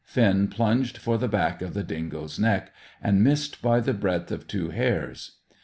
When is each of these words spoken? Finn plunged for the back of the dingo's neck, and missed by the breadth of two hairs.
Finn 0.03 0.47
plunged 0.47 0.97
for 0.97 1.19
the 1.19 1.27
back 1.27 1.61
of 1.61 1.75
the 1.75 1.83
dingo's 1.83 2.39
neck, 2.39 2.73
and 3.03 3.23
missed 3.23 3.61
by 3.61 3.79
the 3.79 3.93
breadth 3.93 4.31
of 4.31 4.47
two 4.47 4.69
hairs. 4.71 5.33